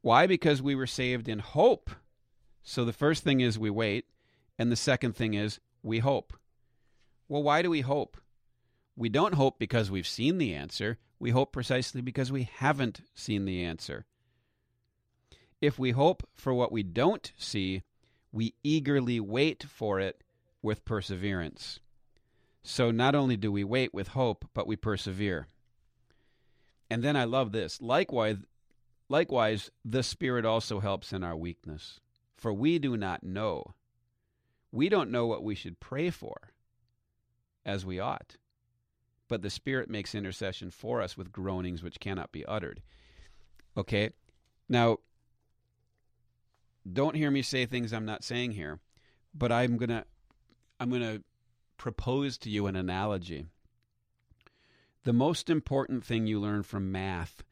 Why? 0.00 0.26
Because 0.26 0.60
we 0.60 0.74
were 0.74 0.88
saved 0.88 1.28
in 1.28 1.38
hope. 1.38 1.90
So 2.64 2.84
the 2.84 2.92
first 2.92 3.22
thing 3.22 3.38
is 3.40 3.56
we 3.56 3.70
wait, 3.70 4.06
and 4.58 4.70
the 4.70 4.76
second 4.76 5.16
thing 5.16 5.34
is 5.34 5.60
we 5.82 5.98
hope. 6.00 6.32
Well, 7.28 7.42
why 7.42 7.62
do 7.62 7.70
we 7.70 7.80
hope? 7.80 8.16
We 8.96 9.08
don't 9.08 9.34
hope 9.34 9.58
because 9.58 9.90
we've 9.90 10.06
seen 10.06 10.38
the 10.38 10.54
answer. 10.54 10.98
We 11.18 11.30
hope 11.30 11.52
precisely 11.52 12.00
because 12.00 12.30
we 12.30 12.48
haven't 12.58 13.00
seen 13.14 13.44
the 13.44 13.64
answer. 13.64 14.04
If 15.60 15.78
we 15.78 15.92
hope 15.92 16.28
for 16.34 16.52
what 16.52 16.72
we 16.72 16.82
don't 16.82 17.32
see, 17.36 17.82
we 18.32 18.54
eagerly 18.62 19.20
wait 19.20 19.62
for 19.62 20.00
it 20.00 20.22
with 20.60 20.84
perseverance. 20.84 21.80
So 22.62 22.90
not 22.90 23.14
only 23.14 23.36
do 23.36 23.50
we 23.50 23.64
wait 23.64 23.92
with 23.92 24.08
hope, 24.08 24.44
but 24.54 24.66
we 24.66 24.76
persevere. 24.76 25.46
And 26.90 27.02
then 27.02 27.16
I 27.16 27.24
love 27.24 27.52
this. 27.52 27.80
Likewise, 27.80 28.36
likewise, 29.08 29.70
the 29.84 30.02
Spirit 30.02 30.44
also 30.44 30.80
helps 30.80 31.12
in 31.12 31.24
our 31.24 31.36
weakness. 31.36 32.00
For 32.36 32.52
we 32.52 32.78
do 32.78 32.96
not 32.96 33.22
know. 33.22 33.74
We 34.72 34.88
don't 34.88 35.10
know 35.10 35.26
what 35.26 35.44
we 35.44 35.54
should 35.54 35.78
pray 35.78 36.10
for 36.10 36.52
as 37.64 37.86
we 37.86 38.00
ought. 38.00 38.36
But 39.28 39.42
the 39.42 39.50
Spirit 39.50 39.88
makes 39.88 40.14
intercession 40.14 40.70
for 40.70 41.00
us 41.00 41.16
with 41.16 41.32
groanings 41.32 41.82
which 41.82 42.00
cannot 42.00 42.32
be 42.32 42.44
uttered. 42.46 42.82
Okay? 43.76 44.10
Now, 44.68 44.98
don't 46.90 47.14
hear 47.14 47.30
me 47.30 47.42
say 47.42 47.66
things 47.66 47.92
I'm 47.92 48.04
not 48.04 48.24
saying 48.24 48.52
here, 48.52 48.80
but 49.34 49.52
I'm 49.52 49.76
going 49.76 49.90
to 49.90 50.04
I'm 50.80 50.90
going 50.90 51.02
to 51.02 51.22
propose 51.76 52.38
to 52.38 52.50
you 52.50 52.66
an 52.66 52.74
analogy. 52.74 53.46
The 55.04 55.12
most 55.12 55.48
important 55.48 56.04
thing 56.04 56.26
you 56.26 56.40
learn 56.40 56.62
from 56.64 56.90
math 56.90 57.44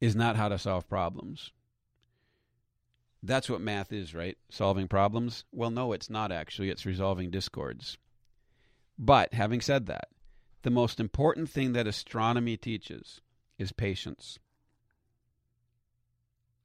is 0.00 0.16
not 0.16 0.36
how 0.36 0.48
to 0.48 0.58
solve 0.58 0.88
problems. 0.88 1.50
That's 3.22 3.50
what 3.50 3.60
math 3.60 3.92
is, 3.92 4.14
right? 4.14 4.38
Solving 4.50 4.88
problems? 4.88 5.44
Well, 5.52 5.70
no, 5.70 5.92
it's 5.92 6.08
not 6.08 6.32
actually. 6.32 6.70
It's 6.70 6.86
resolving 6.86 7.30
discords. 7.30 7.98
But 8.98 9.34
having 9.34 9.60
said 9.60 9.86
that, 9.86 10.08
the 10.62 10.70
most 10.70 11.00
important 11.00 11.48
thing 11.48 11.72
that 11.72 11.86
astronomy 11.86 12.56
teaches 12.56 13.20
is 13.58 13.72
patience. 13.72 14.38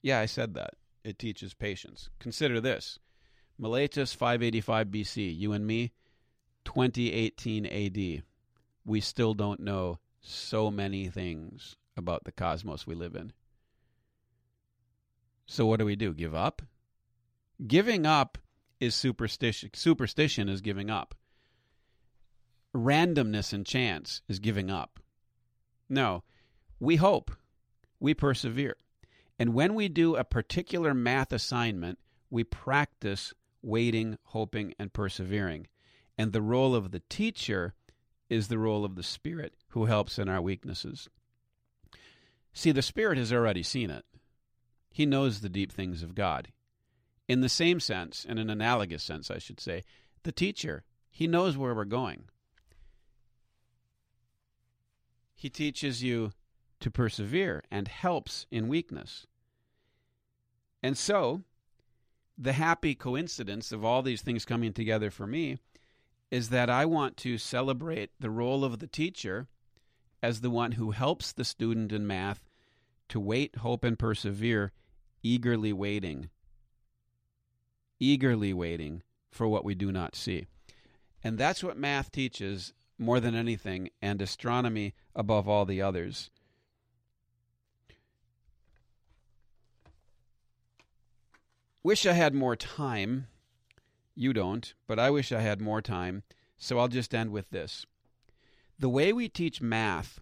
Yeah, 0.02 0.20
I 0.20 0.26
said 0.26 0.54
that. 0.54 0.76
It 1.04 1.20
teaches 1.20 1.54
patience. 1.54 2.10
Consider 2.20 2.62
this 2.62 3.00
Miletus 3.58 4.14
585 4.14 4.88
BC, 4.88 5.38
you 5.38 5.54
and 5.54 5.66
me, 5.66 5.94
2018 6.66 7.66
AD. 7.66 8.24
We 8.86 9.02
still 9.02 9.34
don't 9.34 9.60
know 9.60 10.00
so 10.22 10.70
many 10.72 11.08
things 11.10 11.76
about 11.96 12.24
the 12.24 12.32
cosmos 12.32 12.86
we 12.86 12.96
live 12.96 13.16
in. 13.16 13.32
So 15.46 15.66
what 15.66 15.80
do 15.80 15.86
we 15.86 15.96
do? 15.96 16.14
Give 16.14 16.34
up? 16.34 16.62
Giving 17.66 18.06
up 18.06 18.38
is 18.80 18.96
superstition. 18.96 19.70
Superstition 19.74 20.50
is 20.50 20.62
giving 20.62 20.90
up. 20.90 21.16
Randomness 22.75 23.54
and 23.54 23.66
chance 23.66 24.22
is 24.28 24.40
giving 24.40 24.70
up. 24.70 25.00
No, 25.88 26.24
we 26.80 26.98
hope. 26.98 27.32
We 28.00 28.14
persevere. 28.14 28.75
And 29.40 29.54
when 29.54 29.75
we 29.75 29.88
do 29.88 30.16
a 30.16 30.24
particular 30.24 30.94
math 30.94 31.32
assignment, 31.32 32.00
we 32.30 32.44
practice 32.44 33.34
waiting, 33.62 34.18
hoping, 34.25 34.74
and 34.78 34.92
persevering. 34.94 35.68
And 36.18 36.34
the 36.34 36.42
role 36.42 36.75
of 36.75 36.92
the 36.92 37.02
teacher 37.10 37.74
is 38.30 38.48
the 38.48 38.58
role 38.58 38.86
of 38.86 38.96
the 38.96 39.04
Spirit 39.04 39.56
who 39.70 39.86
helps 39.86 40.18
in 40.18 40.30
our 40.30 40.42
weaknesses. 40.42 41.10
See, 42.54 42.72
the 42.72 42.82
Spirit 42.82 43.18
has 43.18 43.32
already 43.34 43.64
seen 43.64 43.90
it. 43.90 44.06
He 44.96 45.06
knows 45.06 45.42
the 45.42 45.50
deep 45.50 45.74
things 45.74 46.04
of 46.04 46.16
God. 46.16 46.54
In 47.28 47.42
the 47.42 47.50
same 47.50 47.82
sense, 47.82 48.24
in 48.24 48.38
an 48.38 48.50
analogous 48.50 49.04
sense, 49.04 49.30
I 49.30 49.39
should 49.39 49.60
say, 49.60 49.84
the 50.24 50.32
teacher, 50.32 50.86
he 51.12 51.28
knows 51.28 51.58
where 51.58 51.76
we're 51.76 51.84
going. 51.84 52.30
He 55.34 55.50
teaches 55.50 56.02
you 56.02 56.32
to 56.80 56.89
persevere 56.89 57.62
and 57.69 57.89
helps 57.89 58.46
in 58.50 58.69
weakness. 58.69 59.28
And 60.82 60.98
so, 60.98 61.41
the 62.38 62.54
happy 62.54 62.96
coincidence 62.96 63.74
of 63.74 63.84
all 63.84 64.02
these 64.02 64.22
things 64.22 64.46
coming 64.46 64.72
together 64.72 65.12
for 65.12 65.28
me 65.28 65.58
is 66.32 66.48
that 66.52 66.69
I 66.69 66.86
want 66.86 67.17
to 67.17 67.38
celebrate 67.38 68.12
the 68.17 68.30
role 68.30 68.63
of 68.63 68.80
the 68.80 68.88
teacher 68.88 69.48
as 70.24 70.39
the 70.39 70.50
one 70.50 70.72
who 70.72 70.91
helps 70.91 71.34
the 71.34 71.43
student 71.43 71.91
in 71.91 72.08
math 72.08 72.48
to 73.10 73.19
wait, 73.19 73.58
hope, 73.58 73.84
and 73.84 74.00
persevere 74.00 74.72
eagerly 75.26 75.74
waiting, 75.74 76.30
eagerly 78.00 78.54
waiting 78.54 79.02
for 79.32 79.48
what 79.48 79.66
we 79.66 79.74
do 79.74 79.92
not 79.92 80.16
see. 80.16 80.46
And 81.24 81.36
that's 81.36 81.64
what 81.64 81.80
math 81.80 82.12
teaches 82.12 82.74
more 83.00 83.20
than 83.20 83.34
anything, 83.34 83.90
and 84.04 84.22
astronomy 84.22 84.94
above 85.16 85.50
all 85.50 85.66
the 85.66 85.82
others. 85.82 86.30
Wish 91.82 92.06
I 92.06 92.14
had 92.14 92.36
more 92.36 92.56
time. 92.56 93.26
You 94.14 94.32
don't, 94.32 94.76
but 94.86 95.00
I 95.00 95.10
wish 95.10 95.32
I 95.32 95.42
had 95.42 95.60
more 95.60 95.82
time. 95.82 96.22
So 96.58 96.78
I'll 96.78 96.88
just 96.88 97.16
end 97.16 97.32
with 97.32 97.50
this. 97.50 97.88
The 98.78 98.90
way 98.90 99.12
we 99.12 99.28
teach 99.28 99.60
math, 99.60 100.22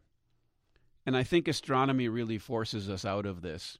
and 1.05 1.17
I 1.17 1.23
think 1.23 1.49
astronomy 1.49 2.07
really 2.07 2.37
forces 2.37 2.89
us 2.89 3.03
out 3.03 3.25
of 3.25 3.41
this, 3.41 3.77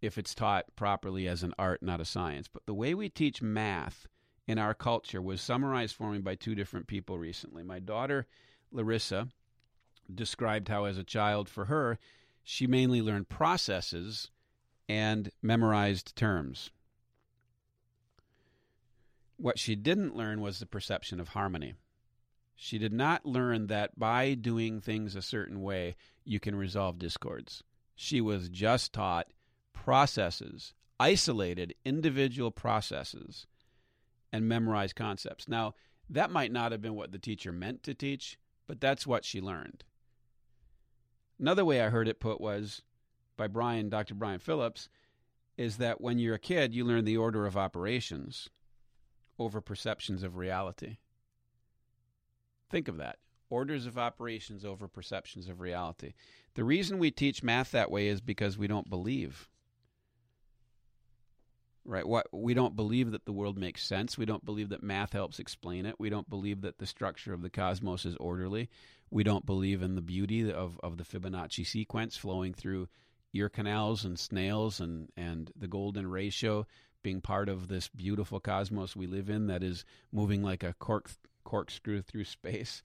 if 0.00 0.18
it's 0.18 0.34
taught 0.34 0.74
properly 0.76 1.28
as 1.28 1.42
an 1.42 1.54
art, 1.58 1.82
not 1.82 2.00
a 2.00 2.04
science. 2.04 2.48
But 2.48 2.66
the 2.66 2.74
way 2.74 2.94
we 2.94 3.08
teach 3.08 3.42
math 3.42 4.06
in 4.46 4.58
our 4.58 4.74
culture 4.74 5.22
was 5.22 5.40
summarized 5.40 5.94
for 5.94 6.10
me 6.10 6.18
by 6.18 6.34
two 6.34 6.54
different 6.54 6.86
people 6.86 7.18
recently. 7.18 7.62
My 7.62 7.78
daughter, 7.78 8.26
Larissa, 8.72 9.28
described 10.12 10.68
how, 10.68 10.84
as 10.84 10.98
a 10.98 11.04
child, 11.04 11.48
for 11.48 11.66
her, 11.66 11.98
she 12.42 12.66
mainly 12.66 13.02
learned 13.02 13.28
processes 13.28 14.30
and 14.88 15.30
memorized 15.42 16.16
terms. 16.16 16.70
What 19.36 19.58
she 19.58 19.76
didn't 19.76 20.16
learn 20.16 20.40
was 20.40 20.58
the 20.58 20.66
perception 20.66 21.20
of 21.20 21.28
harmony. 21.28 21.74
She 22.56 22.76
did 22.76 22.92
not 22.92 23.24
learn 23.24 23.68
that 23.68 23.98
by 23.98 24.34
doing 24.34 24.80
things 24.80 25.14
a 25.14 25.22
certain 25.22 25.62
way, 25.62 25.96
you 26.24 26.40
can 26.40 26.56
resolve 26.56 26.98
discords. 26.98 27.62
She 27.94 28.20
was 28.20 28.48
just 28.48 28.92
taught 28.92 29.28
processes, 29.72 30.74
isolated 30.98 31.74
individual 31.84 32.50
processes, 32.50 33.46
and 34.32 34.48
memorize 34.48 34.92
concepts. 34.92 35.48
Now, 35.48 35.74
that 36.08 36.30
might 36.30 36.52
not 36.52 36.72
have 36.72 36.82
been 36.82 36.94
what 36.94 37.12
the 37.12 37.18
teacher 37.18 37.52
meant 37.52 37.82
to 37.84 37.94
teach, 37.94 38.38
but 38.66 38.80
that's 38.80 39.06
what 39.06 39.24
she 39.24 39.40
learned. 39.40 39.84
Another 41.38 41.64
way 41.64 41.80
I 41.80 41.88
heard 41.88 42.08
it 42.08 42.20
put 42.20 42.40
was 42.40 42.82
by 43.36 43.46
Brian, 43.46 43.88
Dr. 43.88 44.14
Brian 44.14 44.38
Phillips, 44.38 44.88
is 45.56 45.78
that 45.78 46.00
when 46.00 46.18
you're 46.18 46.34
a 46.34 46.38
kid, 46.38 46.74
you 46.74 46.84
learn 46.84 47.04
the 47.04 47.16
order 47.16 47.46
of 47.46 47.56
operations 47.56 48.48
over 49.38 49.60
perceptions 49.60 50.22
of 50.22 50.36
reality. 50.36 50.98
Think 52.68 52.88
of 52.88 52.98
that 52.98 53.18
orders 53.50 53.84
of 53.84 53.98
operations 53.98 54.64
over 54.64 54.88
perceptions 54.88 55.48
of 55.48 55.60
reality. 55.60 56.14
The 56.54 56.64
reason 56.64 56.98
we 56.98 57.10
teach 57.10 57.42
math 57.42 57.72
that 57.72 57.90
way 57.90 58.06
is 58.06 58.20
because 58.20 58.56
we 58.56 58.68
don't 58.68 58.88
believe 58.88 59.48
right? 61.84 62.06
What 62.06 62.26
we 62.32 62.54
don't 62.54 62.76
believe 62.76 63.10
that 63.12 63.24
the 63.24 63.32
world 63.32 63.58
makes 63.58 63.84
sense. 63.84 64.18
We 64.18 64.26
don't 64.26 64.44
believe 64.44 64.68
that 64.70 64.82
math 64.82 65.12
helps 65.12 65.38
explain 65.38 65.86
it. 65.86 65.96
We 65.98 66.10
don't 66.10 66.28
believe 66.28 66.62
that 66.62 66.78
the 66.78 66.86
structure 66.86 67.32
of 67.32 67.42
the 67.42 67.50
cosmos 67.50 68.04
is 68.04 68.16
orderly. 68.16 68.68
We 69.10 69.24
don't 69.24 69.46
believe 69.46 69.82
in 69.82 69.96
the 69.96 70.02
beauty 70.02 70.52
of, 70.52 70.78
of 70.82 70.96
the 70.96 71.04
fibonacci 71.04 71.66
sequence 71.66 72.16
flowing 72.16 72.54
through 72.54 72.88
ear 73.32 73.48
canals 73.48 74.04
and 74.04 74.18
snails 74.18 74.80
and, 74.80 75.08
and 75.16 75.50
the 75.56 75.68
golden 75.68 76.08
ratio 76.08 76.66
being 77.02 77.20
part 77.20 77.48
of 77.48 77.68
this 77.68 77.88
beautiful 77.88 78.40
cosmos 78.40 78.94
we 78.94 79.06
live 79.06 79.30
in 79.30 79.46
that 79.46 79.62
is 79.62 79.84
moving 80.12 80.42
like 80.42 80.62
a 80.62 80.74
cork 80.74 81.10
corkscrew 81.44 82.02
through 82.02 82.24
space. 82.24 82.82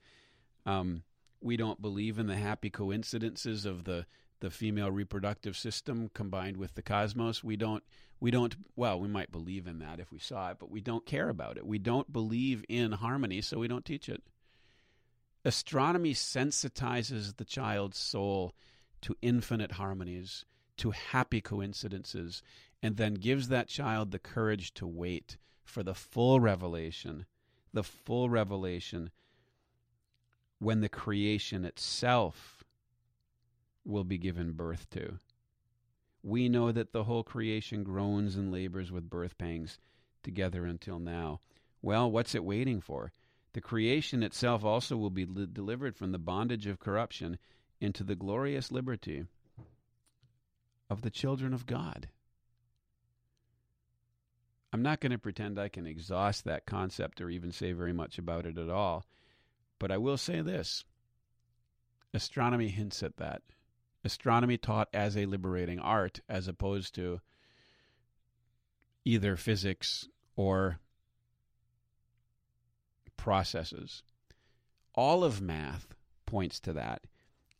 Um, 0.64 1.02
we 1.40 1.56
don't 1.56 1.82
believe 1.82 2.18
in 2.18 2.26
the 2.26 2.36
happy 2.36 2.70
coincidences 2.70 3.66
of 3.66 3.84
the 3.84 4.06
the 4.40 4.50
female 4.50 4.90
reproductive 4.90 5.56
system 5.56 6.10
combined 6.14 6.56
with 6.56 6.74
the 6.74 6.82
cosmos. 6.82 7.42
We 7.42 7.56
don't 7.56 7.82
we 8.20 8.30
don't 8.30 8.56
well 8.74 8.98
we 9.00 9.08
might 9.08 9.32
believe 9.32 9.66
in 9.66 9.78
that 9.80 10.00
if 10.00 10.10
we 10.10 10.18
saw 10.18 10.50
it 10.50 10.58
but 10.58 10.70
we 10.70 10.80
don't 10.80 11.06
care 11.06 11.28
about 11.28 11.56
it. 11.56 11.66
We 11.66 11.78
don't 11.78 12.12
believe 12.12 12.64
in 12.68 12.92
harmony 12.92 13.40
so 13.40 13.58
we 13.58 13.68
don't 13.68 13.84
teach 13.84 14.08
it. 14.08 14.22
Astronomy 15.44 16.12
sensitizes 16.12 17.36
the 17.36 17.44
child's 17.44 17.98
soul 17.98 18.54
to 19.02 19.16
infinite 19.22 19.72
harmonies 19.72 20.44
to 20.78 20.90
happy 20.90 21.40
coincidences 21.40 22.42
and 22.82 22.96
then 22.96 23.14
gives 23.14 23.48
that 23.48 23.68
child 23.68 24.10
the 24.10 24.18
courage 24.18 24.74
to 24.74 24.86
wait 24.86 25.36
for 25.64 25.82
the 25.82 25.94
full 25.94 26.40
revelation 26.40 27.26
the 27.72 27.84
full 27.84 28.30
revelation 28.30 29.10
when 30.58 30.80
the 30.80 30.88
creation 30.88 31.64
itself 31.64 32.55
will 33.86 34.04
be 34.04 34.18
given 34.18 34.52
birth 34.52 34.88
to 34.90 35.18
We 36.22 36.48
know 36.48 36.72
that 36.72 36.92
the 36.92 37.04
whole 37.04 37.22
creation 37.22 37.84
groans 37.84 38.36
and 38.36 38.50
labors 38.50 38.90
with 38.90 39.08
birth 39.08 39.38
pangs 39.38 39.78
together 40.22 40.66
until 40.66 40.98
now. 40.98 41.40
Well, 41.82 42.10
what's 42.10 42.34
it 42.34 42.44
waiting 42.44 42.80
for? 42.80 43.12
The 43.52 43.60
creation 43.60 44.22
itself 44.22 44.64
also 44.64 44.96
will 44.96 45.10
be 45.10 45.24
li- 45.24 45.46
delivered 45.50 45.96
from 45.96 46.10
the 46.10 46.18
bondage 46.18 46.66
of 46.66 46.80
corruption 46.80 47.38
into 47.80 48.02
the 48.02 48.16
glorious 48.16 48.72
liberty 48.72 49.24
of 50.90 51.02
the 51.02 51.10
children 51.10 51.54
of 51.54 51.64
God. 51.66 52.08
I'm 54.72 54.82
not 54.82 55.00
going 55.00 55.12
to 55.12 55.18
pretend 55.18 55.58
I 55.58 55.68
can 55.68 55.86
exhaust 55.86 56.44
that 56.44 56.66
concept 56.66 57.20
or 57.20 57.30
even 57.30 57.52
say 57.52 57.72
very 57.72 57.92
much 57.92 58.18
about 58.18 58.46
it 58.46 58.58
at 58.58 58.68
all, 58.68 59.06
but 59.78 59.90
I 59.90 59.96
will 59.96 60.18
say 60.18 60.40
this 60.42 60.84
astronomy 62.12 62.68
hints 62.68 63.02
at 63.02 63.16
that. 63.18 63.42
Astronomy 64.06 64.56
taught 64.56 64.88
as 64.94 65.16
a 65.16 65.26
liberating 65.26 65.80
art 65.80 66.20
as 66.28 66.46
opposed 66.48 66.94
to 66.94 67.20
either 69.04 69.36
physics 69.36 70.08
or 70.36 70.78
processes. 73.16 74.02
All 74.94 75.24
of 75.24 75.42
math 75.42 75.94
points 76.24 76.60
to 76.60 76.72
that. 76.72 77.02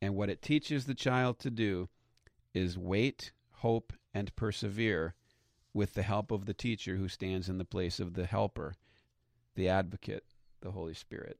And 0.00 0.14
what 0.14 0.30
it 0.30 0.40
teaches 0.40 0.84
the 0.84 0.94
child 0.94 1.38
to 1.40 1.50
do 1.50 1.88
is 2.54 2.78
wait, 2.78 3.32
hope, 3.50 3.92
and 4.14 4.34
persevere 4.36 5.14
with 5.74 5.94
the 5.94 6.02
help 6.02 6.30
of 6.30 6.46
the 6.46 6.54
teacher 6.54 6.96
who 6.96 7.08
stands 7.08 7.48
in 7.48 7.58
the 7.58 7.64
place 7.64 7.98
of 7.98 8.14
the 8.14 8.24
helper, 8.24 8.74
the 9.56 9.68
advocate, 9.68 10.24
the 10.60 10.70
Holy 10.70 10.94
Spirit. 10.94 11.38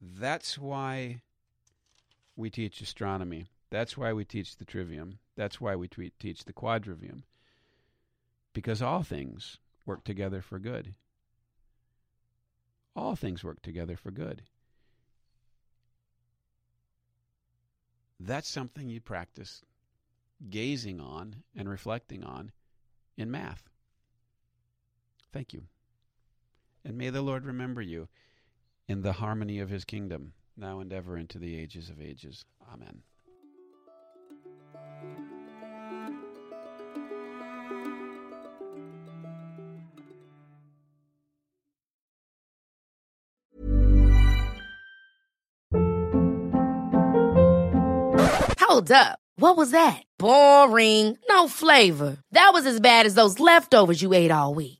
That's 0.00 0.58
why 0.58 1.20
we 2.36 2.50
teach 2.50 2.80
astronomy. 2.80 3.46
That's 3.70 3.96
why 3.96 4.12
we 4.12 4.24
teach 4.24 4.56
the 4.56 4.64
trivium. 4.64 5.18
That's 5.36 5.60
why 5.60 5.76
we 5.76 5.88
teach 5.88 6.44
the 6.44 6.52
quadrivium 6.52 7.22
because 8.52 8.82
all 8.82 9.02
things 9.02 9.58
work 9.86 10.04
together 10.04 10.42
for 10.42 10.58
good. 10.58 10.94
All 12.96 13.14
things 13.16 13.44
work 13.44 13.62
together 13.62 13.96
for 13.96 14.10
good. 14.10 14.42
That's 18.18 18.48
something 18.48 18.88
you 18.88 19.00
practice 19.00 19.62
gazing 20.50 21.00
on 21.00 21.36
and 21.56 21.68
reflecting 21.68 22.24
on 22.24 22.52
in 23.16 23.30
math. 23.30 23.68
Thank 25.32 25.52
you. 25.52 25.64
And 26.84 26.96
may 26.96 27.10
the 27.10 27.22
Lord 27.22 27.44
remember 27.44 27.82
you 27.82 28.08
in 28.90 29.02
the 29.02 29.12
harmony 29.12 29.60
of 29.60 29.70
his 29.70 29.84
kingdom, 29.84 30.32
now 30.56 30.80
and 30.80 30.92
ever 30.92 31.16
into 31.16 31.38
the 31.38 31.56
ages 31.56 31.90
of 31.90 32.00
ages. 32.00 32.44
Amen. 32.74 33.02
Hold 48.58 48.90
up. 48.90 49.20
What 49.36 49.56
was 49.56 49.70
that? 49.70 50.02
Boring. 50.18 51.16
No 51.28 51.46
flavor. 51.46 52.18
That 52.32 52.50
was 52.52 52.66
as 52.66 52.80
bad 52.80 53.06
as 53.06 53.14
those 53.14 53.38
leftovers 53.38 54.02
you 54.02 54.12
ate 54.12 54.32
all 54.32 54.52
week. 54.52 54.79